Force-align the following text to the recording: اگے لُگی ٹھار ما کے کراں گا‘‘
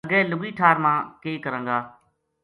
اگے 0.07 0.19
لُگی 0.31 0.49
ٹھار 0.57 0.75
ما 0.83 0.93
کے 1.21 1.31
کراں 1.43 1.63
گا‘‘ 1.67 1.77